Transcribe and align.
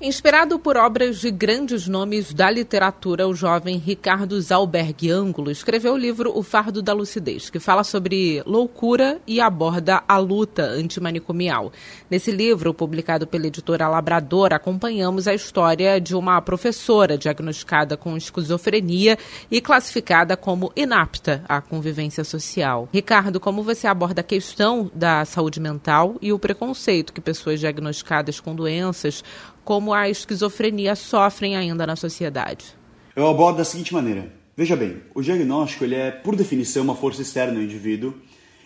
Inspirado 0.00 0.60
por 0.60 0.76
obras 0.76 1.18
de 1.18 1.28
grandes 1.28 1.88
nomes 1.88 2.32
da 2.32 2.48
literatura, 2.48 3.26
o 3.26 3.34
jovem 3.34 3.78
Ricardo 3.78 4.40
Zalberg 4.40 5.10
Ângulo 5.10 5.50
escreveu 5.50 5.94
o 5.94 5.96
livro 5.96 6.30
O 6.38 6.44
Fardo 6.44 6.80
da 6.80 6.92
Lucidez, 6.92 7.50
que 7.50 7.58
fala 7.58 7.82
sobre 7.82 8.40
loucura 8.46 9.20
e 9.26 9.40
aborda 9.40 10.00
a 10.06 10.16
luta 10.16 10.62
antimanicomial. 10.62 11.72
Nesse 12.08 12.30
livro, 12.30 12.72
publicado 12.72 13.26
pela 13.26 13.48
editora 13.48 13.88
Labrador, 13.88 14.54
acompanhamos 14.54 15.26
a 15.26 15.34
história 15.34 16.00
de 16.00 16.14
uma 16.14 16.40
professora 16.40 17.18
diagnosticada 17.18 17.96
com 17.96 18.16
esquizofrenia 18.16 19.18
e 19.50 19.60
classificada 19.60 20.36
como 20.36 20.72
inapta 20.76 21.42
à 21.48 21.60
convivência 21.60 22.22
social. 22.22 22.88
Ricardo, 22.92 23.40
como 23.40 23.64
você 23.64 23.88
aborda 23.88 24.20
a 24.20 24.24
questão 24.24 24.88
da 24.94 25.24
saúde 25.24 25.58
mental 25.58 26.14
e 26.22 26.32
o 26.32 26.38
preconceito 26.38 27.12
que 27.12 27.20
pessoas 27.20 27.58
diagnosticadas 27.58 28.38
com 28.38 28.54
doenças 28.54 29.24
como 29.68 29.92
a 29.92 30.08
esquizofrenia 30.08 30.96
sofrem 30.96 31.54
ainda 31.54 31.86
na 31.86 31.94
sociedade? 31.94 32.74
Eu 33.14 33.28
abordo 33.28 33.58
da 33.58 33.66
seguinte 33.66 33.92
maneira. 33.92 34.32
Veja 34.56 34.74
bem, 34.74 35.02
o 35.14 35.20
diagnóstico 35.20 35.84
ele 35.84 35.94
é, 35.94 36.10
por 36.10 36.34
definição, 36.34 36.82
uma 36.82 36.94
força 36.94 37.20
externa 37.20 37.58
ao 37.58 37.62
indivíduo 37.62 38.14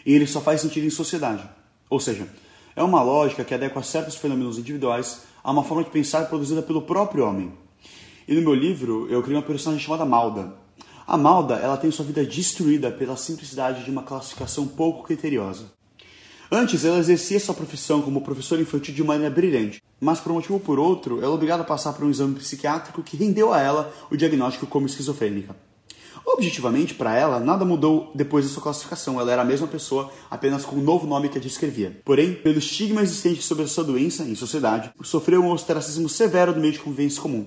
e 0.07 0.15
ele 0.15 0.29
só 0.29 0.41
faz 0.41 0.61
sentido 0.61 0.87
em 0.87 0.91
sociedade. 0.91 1.43
Ou 1.91 1.99
seja, 1.99 2.29
é 2.77 2.85
uma 2.85 3.03
lógica 3.03 3.43
que 3.43 3.53
adequa 3.53 3.83
certos 3.83 4.15
fenômenos 4.15 4.59
individuais 4.59 5.23
a 5.43 5.51
uma 5.51 5.65
forma 5.65 5.83
de 5.83 5.91
pensar 5.91 6.29
produzida 6.29 6.63
pelo 6.63 6.83
próprio 6.83 7.27
homem. 7.27 7.53
E 8.29 8.35
no 8.37 8.41
meu 8.41 8.55
livro, 8.55 9.09
eu 9.11 9.21
criei 9.25 9.37
uma 9.37 9.43
personagem 9.43 9.85
chamada 9.85 10.05
Malda. 10.05 10.55
A 11.05 11.19
Malda 11.19 11.57
ela 11.57 11.77
tem 11.77 11.91
sua 11.91 12.05
vida 12.05 12.25
destruída 12.25 12.93
pela 12.93 13.17
simplicidade 13.17 13.85
de 13.85 13.91
uma 13.91 14.05
classificação 14.05 14.69
pouco 14.69 15.03
criteriosa. 15.03 15.65
Antes, 16.55 16.85
ela 16.85 16.99
exercia 16.99 17.41
sua 17.41 17.55
profissão 17.55 18.03
como 18.03 18.21
professora 18.21 18.61
infantil 18.61 18.93
de 18.93 19.03
maneira 19.03 19.35
brilhante, 19.35 19.83
mas 19.99 20.21
por 20.21 20.31
um 20.31 20.35
motivo 20.35 20.53
ou 20.53 20.61
por 20.61 20.79
outro, 20.79 21.17
ela 21.17 21.33
é 21.33 21.35
obrigada 21.35 21.63
a 21.63 21.65
passar 21.65 21.95
por 21.95 22.05
um 22.05 22.11
exame 22.11 22.35
psiquiátrico 22.35 23.03
que 23.03 23.17
rendeu 23.17 23.55
a 23.55 23.59
ela 23.59 23.91
o 24.11 24.19
diagnóstico 24.19 24.67
como 24.67 24.85
esquizofrênica. 24.85 25.57
Objetivamente, 26.27 26.93
para 26.93 27.17
ela, 27.17 27.41
nada 27.41 27.65
mudou 27.65 28.13
depois 28.15 28.45
da 28.45 28.53
sua 28.53 28.63
classificação. 28.63 29.19
Ela 29.19 29.33
era 29.33 29.41
a 29.41 29.47
mesma 29.47 29.67
pessoa, 29.67 30.13
apenas 30.31 30.63
com 30.63 30.77
um 30.77 30.83
novo 30.83 31.07
nome 31.07 31.31
que 31.31 31.39
a 31.39 31.41
descrevia. 31.41 32.03
Porém, 32.05 32.35
pelo 32.35 32.59
estigma 32.59 33.01
existente 33.01 33.43
sobre 33.43 33.65
a 33.65 33.67
sua 33.67 33.83
doença 33.83 34.23
em 34.23 34.35
sociedade, 34.35 34.93
sofreu 35.03 35.43
um 35.43 35.53
ostracismo 35.53 36.07
severo 36.07 36.53
do 36.53 36.61
meio 36.61 36.75
de 36.75 36.81
convivência 36.81 37.23
comum, 37.23 37.47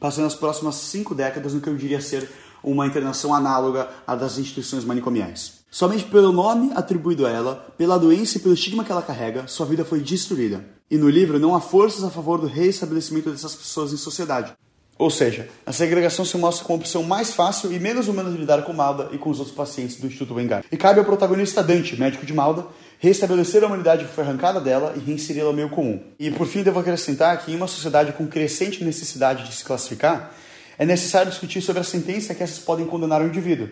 passando 0.00 0.26
as 0.26 0.34
próximas 0.34 0.74
cinco 0.74 1.14
décadas 1.14 1.54
no 1.54 1.60
que 1.60 1.68
eu 1.68 1.76
diria 1.76 2.00
ser 2.00 2.28
uma 2.64 2.84
internação 2.84 3.32
análoga 3.32 3.88
à 4.04 4.16
das 4.16 4.38
instituições 4.38 4.84
manicomiais. 4.84 5.59
Somente 5.70 6.02
pelo 6.04 6.32
nome 6.32 6.72
atribuído 6.74 7.24
a 7.24 7.30
ela, 7.30 7.72
pela 7.78 7.96
doença 7.96 8.36
e 8.36 8.40
pelo 8.40 8.54
estigma 8.54 8.84
que 8.84 8.90
ela 8.90 9.02
carrega, 9.02 9.46
sua 9.46 9.64
vida 9.64 9.84
foi 9.84 10.00
destruída. 10.00 10.64
E 10.90 10.96
no 10.96 11.08
livro 11.08 11.38
não 11.38 11.54
há 11.54 11.60
forças 11.60 12.02
a 12.02 12.10
favor 12.10 12.40
do 12.40 12.48
reestabelecimento 12.48 13.30
dessas 13.30 13.54
pessoas 13.54 13.92
em 13.92 13.96
sociedade. 13.96 14.52
Ou 14.98 15.08
seja, 15.08 15.48
a 15.64 15.72
segregação 15.72 16.24
se 16.24 16.36
mostra 16.36 16.66
como 16.66 16.78
a 16.78 16.80
opção 16.80 17.04
mais 17.04 17.32
fácil 17.32 17.72
e 17.72 17.78
menos 17.78 18.08
humana 18.08 18.32
de 18.32 18.36
lidar 18.36 18.62
com 18.62 18.72
Malda 18.72 19.10
e 19.12 19.18
com 19.18 19.30
os 19.30 19.38
outros 19.38 19.56
pacientes 19.56 19.96
do 19.96 20.08
Instituto 20.08 20.34
Wengar. 20.34 20.64
E 20.72 20.76
cabe 20.76 20.98
ao 20.98 21.04
protagonista 21.04 21.62
Dante, 21.62 21.98
médico 21.98 22.26
de 22.26 22.34
Malda, 22.34 22.66
restabelecer 22.98 23.62
a 23.62 23.68
humanidade 23.68 24.04
que 24.04 24.12
foi 24.12 24.24
arrancada 24.24 24.60
dela 24.60 24.92
e 24.96 24.98
reinseri-la 24.98 25.46
ao 25.46 25.54
meio 25.54 25.70
comum. 25.70 26.02
E 26.18 26.32
por 26.32 26.48
fim, 26.48 26.64
devo 26.64 26.80
acrescentar 26.80 27.44
que 27.44 27.52
em 27.52 27.54
uma 27.54 27.68
sociedade 27.68 28.12
com 28.12 28.26
crescente 28.26 28.82
necessidade 28.82 29.44
de 29.44 29.54
se 29.54 29.64
classificar, 29.64 30.34
é 30.76 30.84
necessário 30.84 31.30
discutir 31.30 31.62
sobre 31.62 31.80
a 31.80 31.84
sentença 31.84 32.34
que 32.34 32.42
essas 32.42 32.58
podem 32.58 32.86
condenar 32.86 33.22
o 33.22 33.26
indivíduo, 33.26 33.68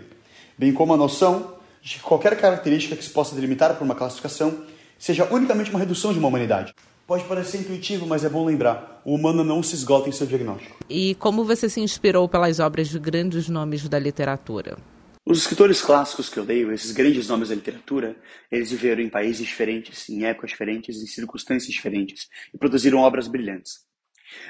bem 0.56 0.72
como 0.72 0.94
a 0.94 0.96
noção 0.96 1.57
de 1.82 1.96
que 1.96 2.00
qualquer 2.00 2.38
característica 2.38 2.96
que 2.96 3.04
se 3.04 3.10
possa 3.10 3.34
delimitar 3.34 3.76
por 3.76 3.84
uma 3.84 3.94
classificação 3.94 4.64
seja 4.98 5.32
unicamente 5.32 5.70
uma 5.70 5.78
redução 5.78 6.12
de 6.12 6.18
uma 6.18 6.28
humanidade. 6.28 6.74
Pode 7.06 7.24
parecer 7.24 7.58
intuitivo, 7.58 8.06
mas 8.06 8.24
é 8.24 8.28
bom 8.28 8.44
lembrar: 8.44 9.00
o 9.04 9.14
humano 9.14 9.42
não 9.42 9.62
se 9.62 9.74
esgota 9.74 10.08
em 10.08 10.12
seu 10.12 10.26
diagnóstico. 10.26 10.76
E 10.90 11.14
como 11.14 11.44
você 11.44 11.68
se 11.68 11.80
inspirou 11.80 12.28
pelas 12.28 12.60
obras 12.60 12.88
de 12.88 12.98
grandes 12.98 13.48
nomes 13.48 13.88
da 13.88 13.98
literatura? 13.98 14.76
Os 15.24 15.38
escritores 15.38 15.82
clássicos 15.82 16.28
que 16.28 16.38
eu 16.38 16.44
leio, 16.44 16.72
esses 16.72 16.90
grandes 16.90 17.28
nomes 17.28 17.50
da 17.50 17.54
literatura, 17.54 18.16
eles 18.50 18.70
viveram 18.70 19.02
em 19.02 19.10
países 19.10 19.46
diferentes, 19.46 20.08
em 20.08 20.24
épocas 20.24 20.50
diferentes, 20.50 21.02
em 21.02 21.06
circunstâncias 21.06 21.70
diferentes 21.70 22.28
e 22.52 22.58
produziram 22.58 22.98
obras 22.98 23.28
brilhantes. 23.28 23.86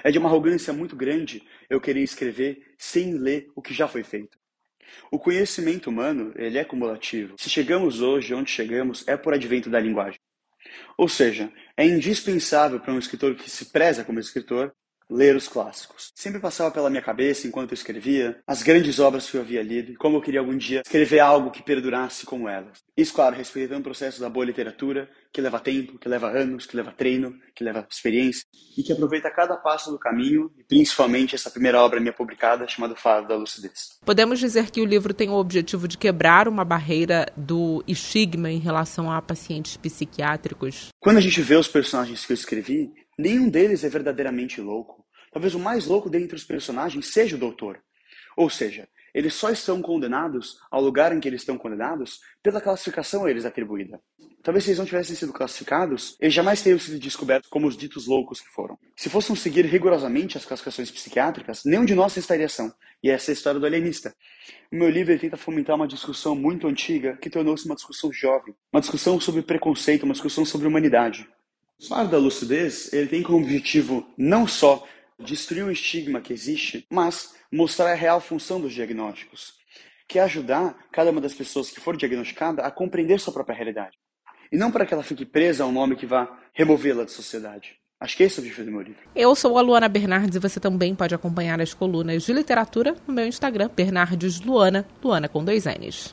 É 0.04 0.10
de 0.10 0.18
uma 0.18 0.28
arrogância 0.28 0.72
muito 0.72 0.96
grande 0.96 1.42
eu 1.68 1.80
querer 1.80 2.02
escrever 2.02 2.62
sem 2.76 3.14
ler 3.14 3.48
o 3.54 3.62
que 3.62 3.74
já 3.74 3.86
foi 3.86 4.02
feito. 4.02 4.38
O 5.10 5.18
conhecimento 5.18 5.90
humano, 5.90 6.32
ele 6.36 6.58
é 6.58 6.64
cumulativo. 6.64 7.34
Se 7.38 7.48
chegamos 7.48 8.00
hoje 8.00 8.34
onde 8.34 8.50
chegamos, 8.50 9.06
é 9.06 9.16
por 9.16 9.34
advento 9.34 9.70
da 9.70 9.80
linguagem. 9.80 10.20
Ou 10.96 11.08
seja, 11.08 11.52
é 11.76 11.86
indispensável 11.86 12.80
para 12.80 12.92
um 12.92 12.98
escritor 12.98 13.34
que 13.34 13.50
se 13.50 13.66
preza 13.66 14.04
como 14.04 14.20
escritor 14.20 14.74
ler 15.10 15.36
os 15.36 15.48
clássicos. 15.48 16.12
Sempre 16.14 16.40
passava 16.40 16.70
pela 16.70 16.90
minha 16.90 17.02
cabeça, 17.02 17.46
enquanto 17.46 17.72
eu 17.72 17.74
escrevia, 17.74 18.38
as 18.46 18.62
grandes 18.62 18.98
obras 18.98 19.28
que 19.28 19.36
eu 19.36 19.40
havia 19.40 19.62
lido 19.62 19.92
e 19.92 19.96
como 19.96 20.16
eu 20.16 20.20
queria 20.20 20.40
algum 20.40 20.56
dia 20.56 20.82
escrever 20.84 21.20
algo 21.20 21.50
que 21.50 21.62
perdurasse 21.62 22.26
como 22.26 22.48
elas. 22.48 22.78
Isso, 22.96 23.14
claro, 23.14 23.36
respeitando 23.36 23.80
o 23.80 23.84
processo 23.84 24.20
da 24.20 24.28
boa 24.28 24.44
literatura, 24.44 25.08
que 25.32 25.40
leva 25.40 25.60
tempo, 25.60 25.98
que 25.98 26.08
leva 26.08 26.28
anos, 26.28 26.66
que 26.66 26.76
leva 26.76 26.92
treino, 26.92 27.34
que 27.54 27.62
leva 27.62 27.86
experiência 27.90 28.42
e 28.76 28.82
que 28.82 28.92
aproveita 28.92 29.30
cada 29.30 29.56
passo 29.56 29.90
do 29.90 29.98
caminho 29.98 30.50
e 30.58 30.64
principalmente 30.64 31.34
essa 31.34 31.50
primeira 31.50 31.80
obra 31.80 32.00
minha 32.00 32.12
publicada 32.12 32.66
chamada 32.66 32.96
Fado 32.96 33.28
da 33.28 33.36
Lucidez. 33.36 33.98
Podemos 34.04 34.38
dizer 34.38 34.70
que 34.70 34.80
o 34.80 34.84
livro 34.84 35.14
tem 35.14 35.28
o 35.28 35.34
objetivo 35.34 35.86
de 35.86 35.96
quebrar 35.96 36.48
uma 36.48 36.64
barreira 36.64 37.26
do 37.36 37.84
estigma 37.86 38.50
em 38.50 38.58
relação 38.58 39.10
a 39.10 39.22
pacientes 39.22 39.76
psiquiátricos? 39.76 40.88
Quando 40.98 41.18
a 41.18 41.20
gente 41.20 41.40
vê 41.40 41.54
os 41.54 41.68
personagens 41.68 42.24
que 42.24 42.32
eu 42.32 42.34
escrevi, 42.34 42.90
nenhum 43.18 43.48
deles 43.48 43.84
é 43.84 43.88
verdadeiramente 43.88 44.60
louco. 44.60 45.04
Talvez 45.32 45.54
o 45.54 45.58
mais 45.58 45.86
louco 45.86 46.08
dentre 46.08 46.36
os 46.36 46.44
personagens 46.44 47.12
seja 47.12 47.36
o 47.36 47.38
doutor. 47.38 47.82
Ou 48.36 48.48
seja, 48.48 48.88
eles 49.12 49.34
só 49.34 49.50
estão 49.50 49.82
condenados 49.82 50.58
ao 50.70 50.80
lugar 50.80 51.12
em 51.12 51.20
que 51.20 51.26
eles 51.26 51.40
estão 51.40 51.58
condenados 51.58 52.20
pela 52.42 52.60
classificação 52.60 53.24
a 53.24 53.30
eles 53.30 53.44
atribuída. 53.44 54.00
Talvez 54.42 54.64
se 54.64 54.70
eles 54.70 54.78
não 54.78 54.86
tivessem 54.86 55.16
sido 55.16 55.32
classificados, 55.32 56.16
eles 56.20 56.32
jamais 56.32 56.62
teriam 56.62 56.78
sido 56.78 56.98
descobertos 57.00 57.50
como 57.50 57.66
os 57.66 57.76
ditos 57.76 58.06
loucos 58.06 58.40
que 58.40 58.48
foram. 58.48 58.78
Se 58.96 59.10
fôssemos 59.10 59.40
seguir 59.40 59.64
rigorosamente 59.66 60.38
as 60.38 60.44
classificações 60.44 60.90
psiquiátricas, 60.90 61.64
nenhum 61.64 61.84
de 61.84 61.94
nós 61.94 62.16
estaria 62.16 62.48
são. 62.48 62.72
E 63.02 63.10
essa 63.10 63.30
é 63.30 63.32
a 63.32 63.34
história 63.34 63.58
do 63.58 63.66
alienista. 63.66 64.14
O 64.72 64.76
meu 64.76 64.88
livro 64.88 65.18
tenta 65.18 65.36
fomentar 65.36 65.74
uma 65.74 65.88
discussão 65.88 66.36
muito 66.36 66.68
antiga 66.68 67.16
que 67.16 67.28
tornou-se 67.28 67.66
uma 67.66 67.74
discussão 67.74 68.12
jovem. 68.12 68.54
Uma 68.72 68.80
discussão 68.80 69.20
sobre 69.20 69.42
preconceito, 69.42 70.04
uma 70.04 70.14
discussão 70.14 70.44
sobre 70.44 70.68
humanidade. 70.68 71.28
O 71.80 71.86
Faro 71.86 72.08
da 72.08 72.18
Lucidez 72.18 72.92
ele 72.92 73.06
tem 73.06 73.22
como 73.22 73.38
objetivo 73.38 74.04
não 74.18 74.48
só 74.48 74.84
destruir 75.16 75.64
o 75.64 75.70
estigma 75.70 76.20
que 76.20 76.32
existe, 76.32 76.84
mas 76.90 77.36
mostrar 77.52 77.92
a 77.92 77.94
real 77.94 78.20
função 78.20 78.60
dos 78.60 78.72
diagnósticos, 78.72 79.54
que 80.08 80.18
é 80.18 80.22
ajudar 80.22 80.76
cada 80.90 81.12
uma 81.12 81.20
das 81.20 81.34
pessoas 81.34 81.70
que 81.70 81.80
for 81.80 81.96
diagnosticada 81.96 82.62
a 82.62 82.70
compreender 82.70 83.20
sua 83.20 83.32
própria 83.32 83.54
realidade. 83.54 83.96
E 84.50 84.56
não 84.56 84.72
para 84.72 84.84
que 84.84 84.92
ela 84.92 85.04
fique 85.04 85.24
presa 85.24 85.62
a 85.62 85.66
um 85.68 85.72
nome 85.72 85.94
que 85.94 86.04
vá 86.04 86.36
removê-la 86.52 87.04
da 87.04 87.08
sociedade. 87.08 87.76
Acho 88.00 88.16
que 88.16 88.24
esse 88.24 88.38
é 88.38 88.42
o 88.42 88.44
objetivo 88.44 88.66
do 88.66 88.72
meu 88.72 88.82
livro. 88.82 89.02
Eu 89.14 89.34
sou 89.36 89.56
a 89.56 89.60
Luana 89.60 89.88
Bernardes 89.88 90.34
e 90.34 90.40
você 90.40 90.58
também 90.58 90.96
pode 90.96 91.14
acompanhar 91.14 91.60
as 91.60 91.74
colunas 91.74 92.24
de 92.24 92.32
literatura 92.32 92.96
no 93.06 93.14
meu 93.14 93.26
Instagram, 93.26 93.70
Bernardes 93.74 94.40
Luana, 94.40 94.84
Luana 95.02 95.28
com 95.28 95.44
dois 95.44 95.64
N's. 95.64 96.12